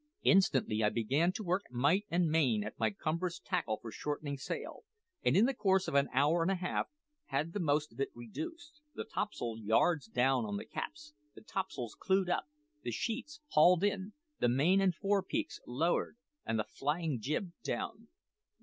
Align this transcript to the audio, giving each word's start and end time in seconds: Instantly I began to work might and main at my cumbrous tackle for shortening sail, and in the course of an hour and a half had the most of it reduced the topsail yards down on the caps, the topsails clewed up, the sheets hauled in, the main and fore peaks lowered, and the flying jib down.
Instantly 0.23 0.83
I 0.83 0.89
began 0.89 1.31
to 1.33 1.43
work 1.43 1.61
might 1.69 2.07
and 2.09 2.27
main 2.27 2.63
at 2.63 2.79
my 2.79 2.89
cumbrous 2.89 3.37
tackle 3.37 3.77
for 3.79 3.91
shortening 3.91 4.35
sail, 4.35 4.83
and 5.21 5.37
in 5.37 5.45
the 5.45 5.53
course 5.53 5.87
of 5.87 5.93
an 5.93 6.09
hour 6.11 6.41
and 6.41 6.49
a 6.49 6.55
half 6.55 6.87
had 7.25 7.53
the 7.53 7.59
most 7.59 7.93
of 7.93 7.99
it 7.99 8.09
reduced 8.15 8.81
the 8.95 9.03
topsail 9.03 9.59
yards 9.59 10.07
down 10.07 10.43
on 10.43 10.57
the 10.57 10.65
caps, 10.65 11.13
the 11.35 11.41
topsails 11.41 11.93
clewed 11.93 12.31
up, 12.31 12.45
the 12.81 12.89
sheets 12.89 13.41
hauled 13.49 13.83
in, 13.83 14.13
the 14.39 14.49
main 14.49 14.81
and 14.81 14.95
fore 14.95 15.21
peaks 15.21 15.59
lowered, 15.67 16.17
and 16.47 16.57
the 16.57 16.63
flying 16.63 17.19
jib 17.21 17.51
down. 17.61 18.07